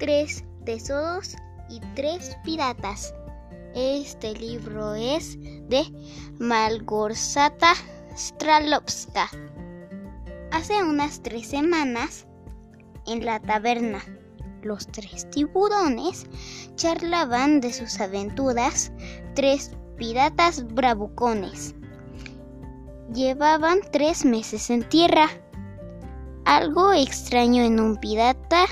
[0.00, 1.36] tres tesoros
[1.68, 3.14] y tres piratas.
[3.74, 5.38] Este libro es
[5.68, 5.84] de
[6.38, 7.74] Malgorzata
[8.16, 9.28] Stralovska.
[10.50, 12.26] Hace unas tres semanas,
[13.06, 14.00] en la taberna,
[14.62, 16.26] los tres tiburones
[16.76, 18.90] charlaban de sus aventuras,
[19.34, 21.74] tres piratas bravucones.
[23.12, 25.28] Llevaban tres meses en tierra.
[26.46, 28.66] Algo extraño en un pirata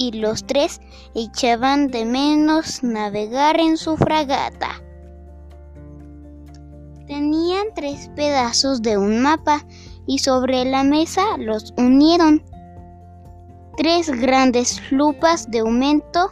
[0.00, 0.80] y los tres
[1.14, 4.82] echaban de menos navegar en su fragata.
[7.06, 9.66] Tenían tres pedazos de un mapa
[10.06, 12.42] y sobre la mesa los unieron.
[13.76, 16.30] Tres grandes lupas de aumento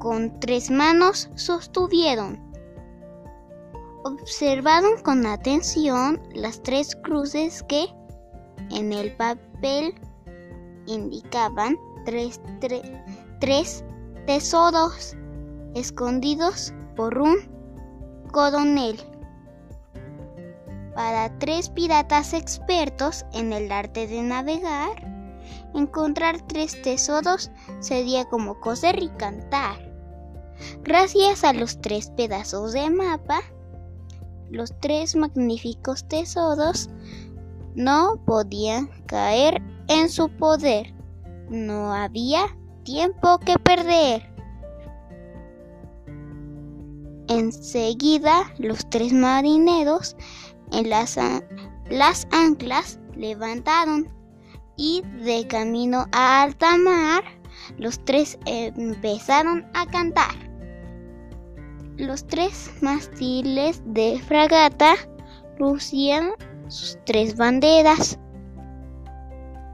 [0.00, 2.42] con tres manos sostuvieron.
[4.04, 7.86] Observaron con atención las tres cruces que
[8.70, 9.94] en el papel
[10.86, 12.40] indicaban tres,
[13.40, 13.84] tres
[14.26, 15.16] tesoros
[15.74, 17.36] escondidos por un
[18.32, 18.98] coronel.
[20.94, 25.16] Para tres piratas expertos en el arte de navegar,
[25.74, 27.50] encontrar tres tesoros
[27.80, 29.76] sería como coser y cantar.
[30.82, 33.40] Gracias a los tres pedazos de mapa,
[34.50, 36.88] los tres magníficos tesoros
[37.76, 40.92] no podían caer en su poder.
[41.48, 44.28] No había tiempo que perder.
[47.28, 50.16] Enseguida los tres marineros
[50.72, 51.18] en las,
[51.90, 54.08] las anclas levantaron
[54.76, 57.24] y de camino a alta mar
[57.78, 60.34] los tres empezaron a cantar.
[61.96, 64.94] Los tres mástiles de fragata
[65.58, 66.32] lucían
[66.68, 68.18] sus tres banderas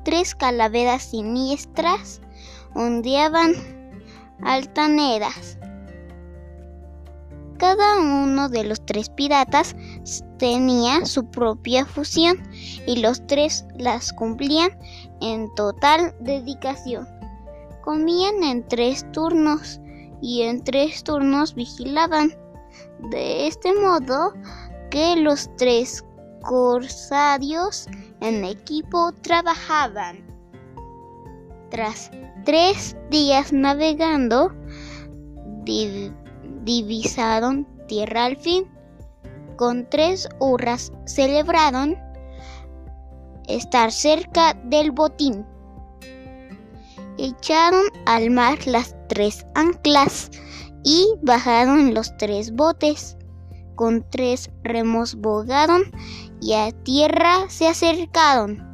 [0.04, 2.20] tres calaveras siniestras
[2.74, 3.54] ondeaban
[4.42, 5.58] altaneras.
[7.58, 9.76] Cada uno de los tres piratas
[10.38, 12.42] tenía su propia fusión
[12.86, 14.70] y los tres las cumplían
[15.20, 17.06] en total dedicación.
[17.84, 19.80] Comían en tres turnos
[20.20, 22.34] y en tres turnos vigilaban.
[23.10, 24.32] De este modo
[24.90, 26.04] que los tres
[26.42, 27.86] corsarios
[28.20, 30.24] en equipo trabajaban.
[31.70, 32.10] Tras
[32.44, 34.52] tres días navegando,
[36.64, 38.70] divisaron tierra al fin.
[39.56, 41.96] Con tres hurras celebraron
[43.48, 45.46] estar cerca del botín.
[47.18, 50.30] Echaron al mar las tres anclas
[50.84, 53.16] y bajaron los tres botes.
[53.74, 55.82] Con tres remos bogaron
[56.40, 58.72] y a tierra se acercaron.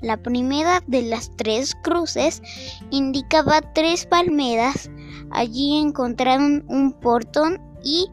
[0.00, 2.42] La primera de las tres cruces
[2.90, 4.90] indicaba tres palmeras.
[5.30, 8.08] Allí encontraron un portón y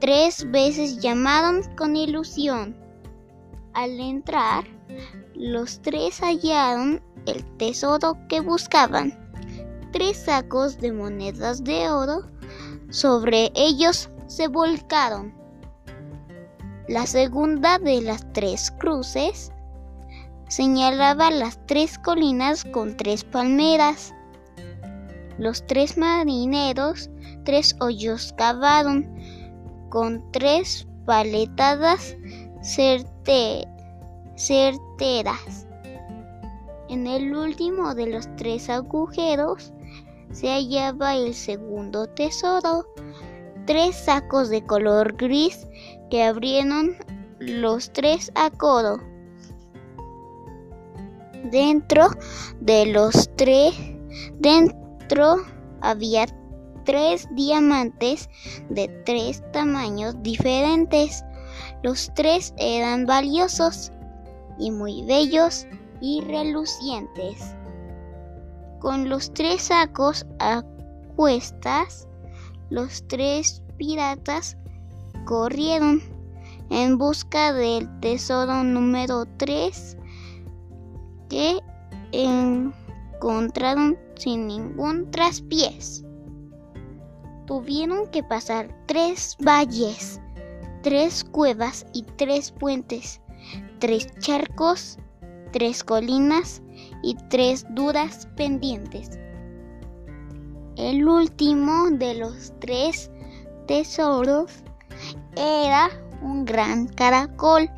[0.00, 2.76] tres veces llamaron con ilusión.
[3.74, 4.64] Al entrar,
[5.34, 9.18] los tres hallaron el tesoro que buscaban.
[9.92, 12.29] Tres sacos de monedas de oro.
[12.90, 15.32] Sobre ellos se volcaron.
[16.88, 19.52] La segunda de las tres cruces
[20.48, 24.12] señalaba las tres colinas con tres palmeras.
[25.38, 27.08] Los tres marineros
[27.44, 29.08] tres hoyos cavaron
[29.88, 32.16] con tres paletadas
[32.62, 33.76] certeras.
[36.88, 39.72] En el último de los tres agujeros
[40.32, 42.86] se hallaba el segundo tesoro,
[43.66, 45.66] tres sacos de color gris
[46.10, 46.96] que abrieron
[47.38, 49.00] los tres a codo.
[51.50, 52.08] Dentro
[52.60, 53.74] de los tres,
[54.38, 55.36] dentro
[55.80, 56.26] había
[56.84, 58.28] tres diamantes
[58.68, 61.24] de tres tamaños diferentes.
[61.82, 63.90] Los tres eran valiosos
[64.58, 65.66] y muy bellos
[66.00, 67.54] y relucientes.
[68.80, 70.64] Con los tres sacos a
[71.14, 72.08] cuestas,
[72.70, 74.56] los tres piratas
[75.26, 76.02] corrieron
[76.70, 79.96] en busca del tesoro número 3
[81.28, 81.60] que
[82.12, 86.04] encontraron sin ningún traspiés.
[87.46, 90.20] Tuvieron que pasar tres valles,
[90.82, 93.20] tres cuevas y tres puentes,
[93.78, 94.98] tres charcos,
[95.52, 96.62] tres colinas
[97.02, 99.18] y tres duras pendientes.
[100.76, 103.10] El último de los tres
[103.66, 104.64] tesoros
[105.36, 105.90] era
[106.22, 107.68] un gran caracol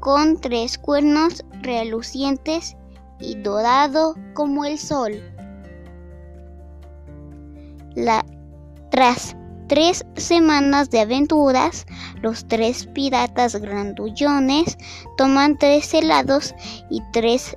[0.00, 2.76] con tres cuernos relucientes
[3.20, 5.12] y dorado como el sol.
[7.94, 8.24] La,
[8.90, 9.36] tras
[9.68, 11.86] tres semanas de aventuras,
[12.20, 14.76] los tres piratas grandullones
[15.16, 16.54] toman tres helados
[16.90, 17.56] y tres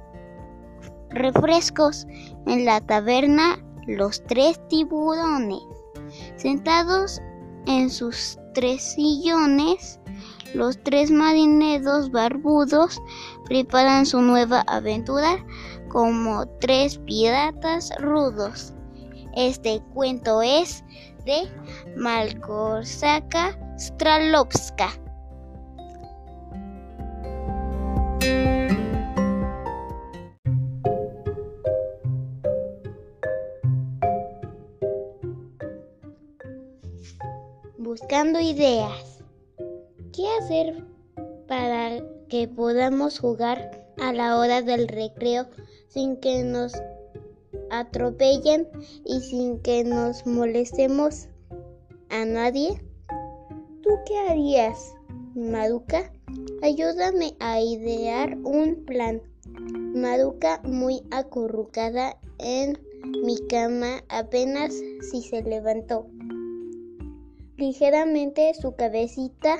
[1.09, 2.05] refrescos.
[2.47, 3.57] En la taberna,
[3.87, 5.61] los tres tiburones,
[6.35, 7.21] sentados
[7.65, 9.99] en sus tres sillones,
[10.53, 13.01] los tres marineros barbudos
[13.45, 15.45] preparan su nueva aventura
[15.89, 18.73] como tres piratas rudos.
[19.35, 20.83] Este cuento es
[21.25, 21.49] de
[21.95, 24.89] Malgorzata Stralovska.
[37.77, 39.23] Buscando ideas.
[40.13, 40.83] ¿Qué hacer
[41.47, 41.99] para
[42.29, 43.71] que podamos jugar
[44.01, 45.47] a la hora del recreo
[45.87, 46.73] sin que nos
[47.79, 48.67] atropellen
[49.05, 51.27] y sin que nos molestemos
[52.09, 52.81] a nadie?
[53.81, 54.95] ¿Tú qué harías,
[55.35, 56.11] Maruca?
[56.61, 59.21] Ayúdame a idear un plan.
[59.93, 62.77] Maruca, muy acurrucada en
[63.23, 64.73] mi cama, apenas
[65.09, 66.07] si se levantó.
[67.57, 69.57] Ligeramente su cabecita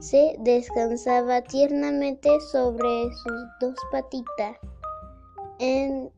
[0.00, 4.56] se descansaba tiernamente sobre sus dos patitas.
[5.58, 6.10] En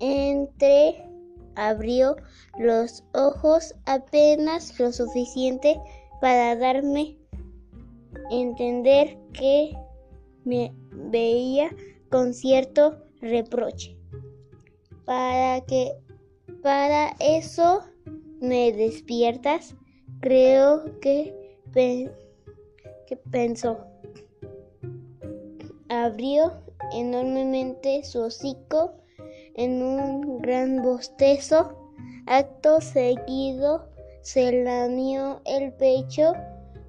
[0.00, 1.04] entre
[1.54, 2.16] abrió
[2.58, 5.78] los ojos apenas lo suficiente
[6.20, 7.16] para darme
[8.30, 9.76] entender que
[10.44, 11.70] me veía
[12.10, 13.96] con cierto reproche.
[15.04, 15.92] Para que
[16.62, 17.82] para eso
[18.40, 19.74] me despiertas,
[20.20, 23.78] creo que, que pensó.
[25.88, 26.52] Abrió
[26.92, 28.99] enormemente su hocico
[29.54, 31.76] en un gran bostezo.
[32.26, 33.88] Acto seguido
[34.22, 36.34] se lamió el pecho,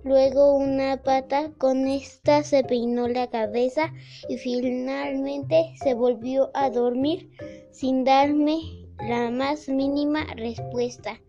[0.03, 3.93] luego una pata, con esta se peinó la cabeza
[4.27, 7.31] y finalmente se volvió a dormir
[7.71, 8.59] sin darme
[8.99, 11.19] la más mínima respuesta.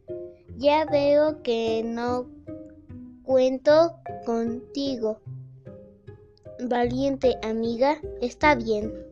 [0.57, 2.27] Ya veo que no
[3.23, 3.95] cuento
[4.27, 5.21] contigo.
[6.69, 9.12] Valiente amiga, está bien.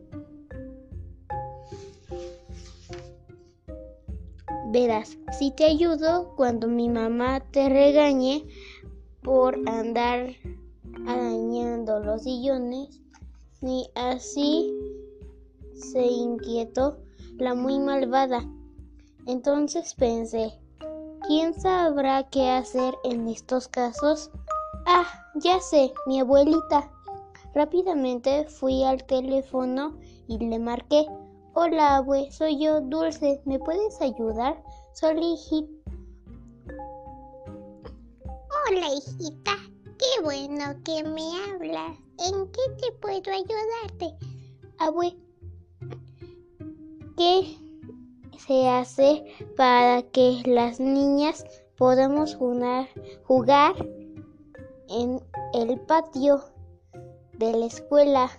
[4.71, 8.47] Verás, si te ayudo cuando mi mamá te regañe
[9.21, 10.29] por andar
[11.05, 13.01] arañando los sillones,
[13.59, 14.73] ni así
[15.73, 16.99] se inquietó
[17.37, 18.49] la muy malvada.
[19.25, 20.57] Entonces pensé,
[21.27, 24.31] ¿quién sabrá qué hacer en estos casos?
[24.85, 26.89] Ah, ya sé, mi abuelita.
[27.53, 29.97] Rápidamente fui al teléfono
[30.29, 31.07] y le marqué.
[31.53, 33.41] Hola, abue, soy yo, Dulce.
[33.43, 34.63] ¿Me puedes ayudar?
[34.93, 35.91] Soy hijita.
[38.69, 39.51] Hola, hijita.
[39.83, 41.97] Qué bueno que me hablas.
[42.19, 44.15] ¿En qué te puedo ayudarte?
[44.79, 45.13] Abue,
[47.17, 47.57] ¿qué
[48.37, 49.25] se hace
[49.57, 51.43] para que las niñas
[51.77, 52.87] podamos jugar,
[53.25, 53.75] jugar
[54.87, 55.21] en
[55.53, 56.45] el patio
[57.33, 58.31] de la escuela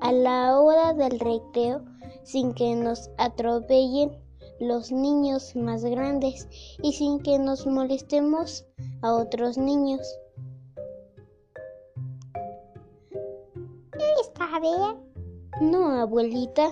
[0.00, 1.91] a la hora del recreo?
[2.22, 4.22] Sin que nos atropellen
[4.60, 6.48] los niños más grandes
[6.82, 8.64] y sin que nos molestemos
[9.02, 10.00] a otros niños.
[14.20, 14.96] ¿Es tarea?
[15.60, 16.70] No, abuelita,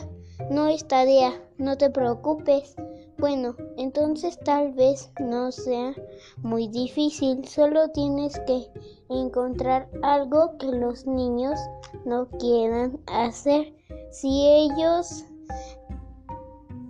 [0.51, 2.77] no es tarea, no te preocupes.
[3.19, 5.95] Bueno, entonces tal vez no sea
[6.39, 8.71] muy difícil, solo tienes que
[9.11, 11.59] encontrar algo que los niños
[12.07, 13.75] no quieran hacer.
[14.11, 15.25] Si ellos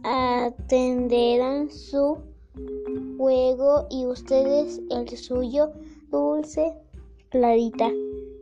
[0.03, 2.19] atenderán su
[3.17, 5.73] juego y ustedes el suyo.
[6.11, 6.75] Dulce
[7.29, 7.89] Clarita,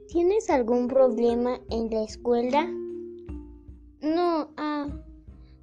[0.08, 2.66] ¿tienes algún problema en la escuela?
[4.00, 4.88] No, ah,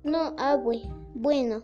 [0.03, 0.83] no, abue.
[1.15, 1.63] Bueno,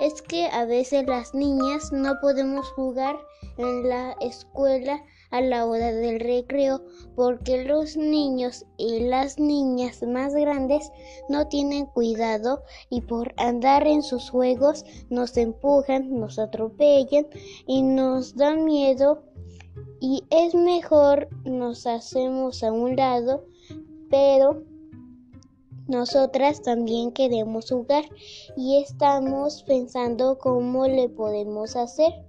[0.00, 3.16] es que a veces las niñas no podemos jugar
[3.56, 6.82] en la escuela a la hora del recreo
[7.14, 10.90] porque los niños y las niñas más grandes
[11.28, 17.26] no tienen cuidado y por andar en sus juegos nos empujan, nos atropellan
[17.66, 19.22] y nos dan miedo
[20.00, 23.44] y es mejor nos hacemos a un lado
[24.10, 24.62] pero
[25.88, 28.04] nosotras también queremos jugar
[28.56, 32.27] y estamos pensando cómo le podemos hacer.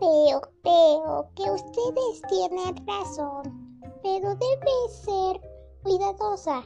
[0.00, 5.40] Veo, veo que ustedes tienen razón, pero debe ser
[5.82, 6.62] cuidadosa.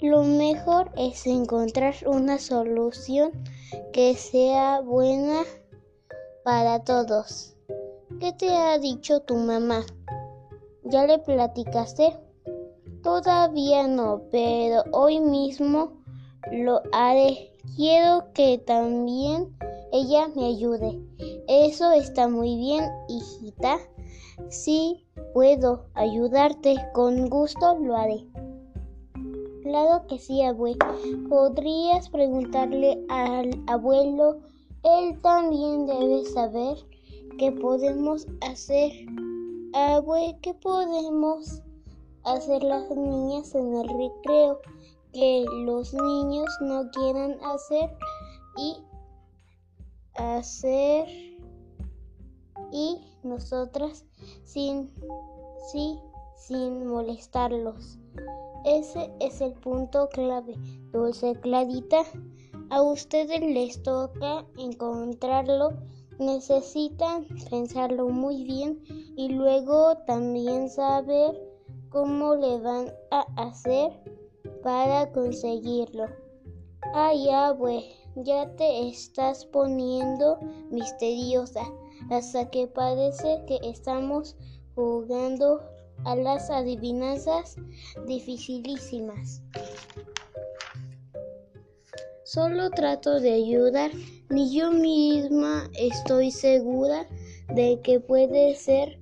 [0.00, 3.30] Lo mejor es encontrar una solución
[3.92, 5.44] que sea buena
[6.42, 7.54] para todos.
[8.18, 9.86] ¿Qué te ha dicho tu mamá?
[10.82, 12.18] ¿Ya le platicaste?
[13.04, 15.92] Todavía no, pero hoy mismo
[16.50, 17.52] lo haré.
[17.76, 19.56] Quiero que también
[19.94, 21.00] ella me ayude.
[21.46, 23.78] Eso está muy bien, hijita.
[24.48, 28.26] Si puedo ayudarte, con gusto lo haré.
[29.62, 30.84] Claro que sí, abuelo.
[31.28, 34.40] Podrías preguntarle al abuelo.
[34.82, 36.76] Él también debe saber
[37.38, 38.90] qué podemos hacer.
[39.74, 41.62] Abue, ¿qué podemos
[42.24, 44.58] hacer las niñas en el recreo?
[45.12, 47.96] Que los niños no quieran hacer
[48.56, 48.76] y
[50.16, 51.06] hacer
[52.72, 54.04] y nosotras
[54.44, 54.90] sin
[55.72, 55.98] sí
[56.46, 57.98] sin molestarlos.
[58.64, 60.54] Ese es el punto clave.
[60.92, 62.02] Dulce Clarita,
[62.70, 65.70] a ustedes les toca encontrarlo.
[66.18, 68.80] Necesitan pensarlo muy bien
[69.16, 71.34] y luego también saber
[71.90, 73.92] cómo le van a hacer
[74.62, 76.06] para conseguirlo.
[76.94, 77.84] Ay, abue,
[78.16, 80.38] ya te estás poniendo
[80.70, 81.62] misteriosa,
[82.10, 84.36] hasta que parece que estamos
[84.74, 85.60] jugando
[86.04, 87.56] a las adivinanzas
[88.06, 89.42] dificilísimas.
[92.24, 93.90] Solo trato de ayudar,
[94.28, 97.06] ni yo misma estoy segura
[97.54, 98.98] de que puede ser.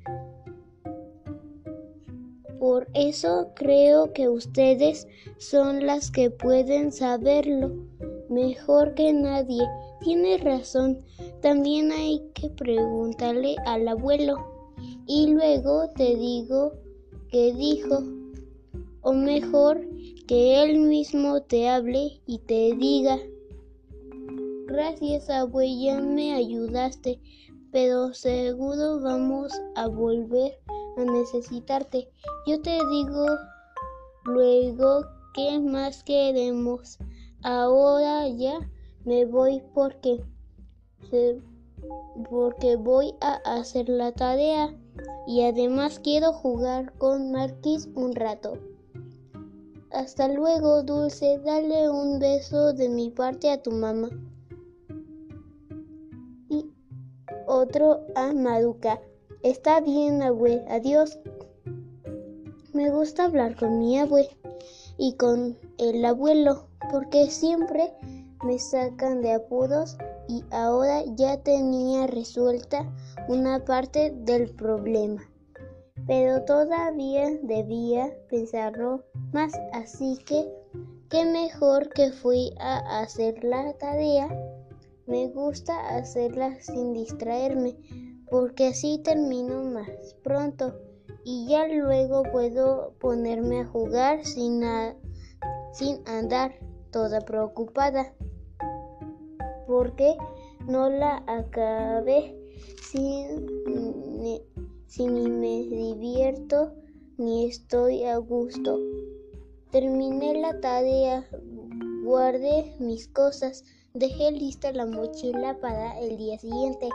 [2.59, 7.73] Por eso creo que ustedes son las que pueden saberlo
[8.33, 9.63] mejor que nadie.
[10.01, 11.01] Tiene razón,
[11.41, 14.37] también hay que preguntarle al abuelo.
[15.07, 16.73] Y luego te digo
[17.31, 18.03] que dijo,
[19.03, 19.81] o mejor
[20.27, 23.19] que él mismo te hable y te diga,
[24.67, 27.21] gracias abuela, me ayudaste,
[27.71, 30.59] pero seguro vamos a volver
[30.97, 32.09] a necesitarte.
[32.47, 33.27] Yo te digo
[34.25, 36.99] luego qué más queremos.
[37.43, 38.61] Ahora ya
[39.05, 40.23] me voy porque
[42.31, 44.75] porque voy a hacer la tarea
[45.27, 48.59] y además quiero jugar con Marquis un rato.
[49.91, 51.39] Hasta luego, Dulce.
[51.45, 54.09] Dale un beso de mi parte a tu mamá.
[56.49, 56.71] Y
[57.47, 59.01] otro a Maruca.
[59.43, 60.65] Está bien, abue.
[60.69, 61.19] Adiós.
[62.73, 64.29] Me gusta hablar con mi abue
[64.97, 67.91] y con el abuelo porque siempre
[68.45, 69.97] me sacan de apuros
[70.29, 72.87] y ahora ya tenía resuelta
[73.29, 75.23] una parte del problema.
[76.07, 80.53] Pero todavía debía pensarlo más, así que
[81.09, 84.29] qué mejor que fui a hacer la tarea.
[85.07, 87.75] Me gusta hacerla sin distraerme,
[88.31, 89.89] porque así termino más
[90.23, 90.75] pronto
[91.25, 94.63] y ya luego puedo ponerme a jugar sin,
[95.73, 96.53] sin andar
[96.93, 98.15] toda preocupada
[99.67, 100.17] porque
[100.67, 102.37] no la acabé
[102.83, 103.47] sin,
[104.21, 104.41] ni,
[104.99, 106.73] ni me divierto
[107.17, 108.79] ni estoy a gusto.
[109.71, 111.27] Terminé la tarea,
[112.05, 116.91] guardé mis cosas, dejé lista la mochila para el día siguiente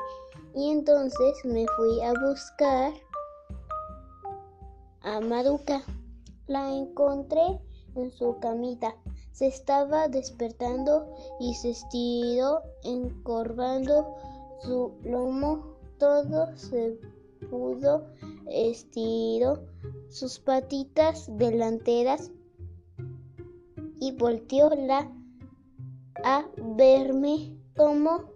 [0.56, 2.94] y entonces me fui a buscar
[5.02, 5.82] a Maruca.
[6.48, 7.60] La encontré
[7.96, 8.96] en su camita.
[9.38, 14.16] Se estaba despertando y se estiró encorvando
[14.62, 15.78] su lomo.
[16.00, 17.00] Todo se
[17.48, 18.08] pudo
[18.48, 19.60] estiró
[20.10, 22.32] sus patitas delanteras
[24.00, 25.08] y volteó la
[26.24, 26.44] a
[26.76, 28.32] verme como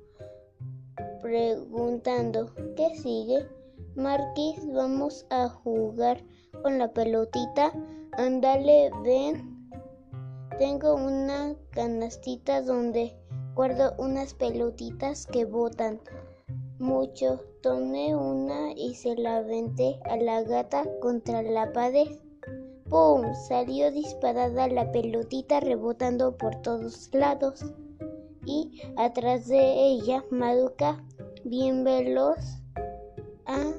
[1.20, 3.50] preguntando ¿qué sigue?
[3.96, 6.24] Marquis, vamos a jugar
[6.62, 7.74] con la pelotita.
[8.12, 9.51] Ándale, ven.
[10.62, 13.18] Tengo una canastita donde
[13.56, 16.00] guardo unas pelotitas que botan
[16.78, 17.40] mucho.
[17.64, 22.10] Tomé una y se la aventé a la gata contra la pared.
[22.92, 23.34] ¡Pum!
[23.34, 27.66] Salió disparada la pelotita rebotando por todos lados.
[28.46, 31.04] Y atrás de ella, Maduca,
[31.44, 32.62] bien veloz,
[33.48, 33.74] a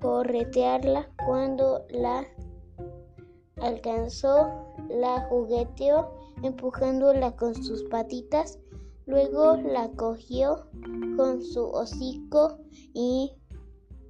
[0.00, 2.26] corretearla cuando la
[3.60, 6.10] alcanzó la jugueteó
[6.42, 8.58] empujándola con sus patitas,
[9.06, 10.66] luego la cogió
[11.16, 12.58] con su hocico
[12.92, 13.32] y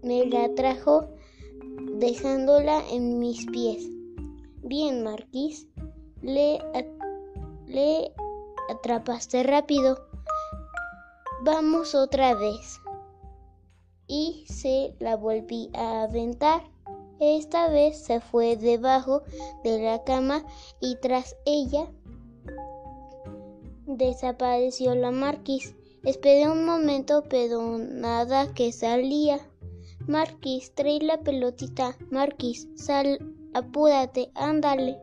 [0.02, 1.08] me la trajo
[1.98, 3.88] dejándola en mis pies.
[4.62, 5.68] Bien, Marquis,
[6.22, 6.58] Le,
[7.66, 8.12] le
[8.68, 9.98] atrapaste rápido.
[11.44, 12.80] Vamos otra vez.
[14.08, 16.75] Y se la volví a aventar.
[17.18, 19.23] Esta vez se fue debajo
[19.64, 20.44] de la cama
[20.80, 21.90] y tras ella
[23.87, 25.75] desapareció la marquis.
[26.04, 29.40] Esperé un momento, pero nada que salía.
[30.06, 31.96] Marquis, trae la pelotita.
[32.11, 33.18] Marquis, sal,
[33.54, 34.99] apúrate, ándale.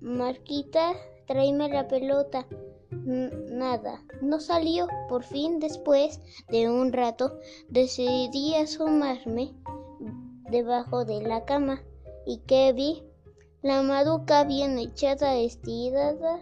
[0.00, 0.92] Marquita,
[1.26, 2.46] tráeme la pelota.
[2.90, 4.86] nada, no salió.
[5.08, 7.32] Por fin, después de un rato,
[7.68, 9.54] decidí asomarme
[10.52, 11.82] debajo de la cama.
[12.24, 13.02] ¿Y qué vi?
[13.62, 16.40] La maduca bien echada, estirada,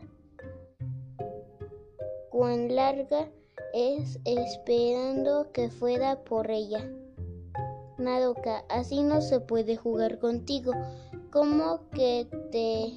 [2.30, 3.28] cuán larga
[3.72, 6.90] es esperando que fuera por ella.
[7.98, 10.72] Maduca, así no se puede jugar contigo.
[11.30, 12.92] ¿Cómo que te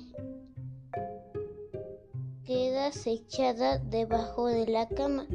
[2.46, 5.28] quedas echada debajo de la cama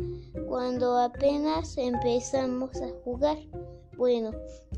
[0.49, 3.38] cuando apenas empezamos a jugar?
[3.98, 4.30] Bueno,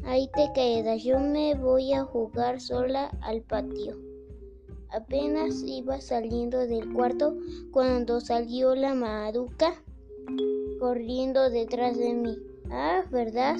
[0.07, 1.05] ahí te quedas.
[1.05, 3.99] Yo me voy a jugar sola al patio.
[4.89, 7.37] Apenas iba saliendo del cuarto
[7.71, 9.75] cuando salió la maruca
[10.79, 12.39] corriendo detrás de mí.
[12.71, 13.59] Ah, ¿verdad?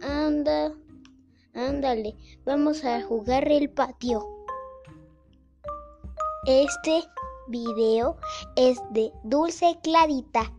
[0.00, 0.72] Anda,
[1.52, 4.26] ándale, vamos a jugar el patio.
[6.46, 7.02] Este
[7.48, 8.16] video
[8.56, 10.50] es de Dulce Clarita.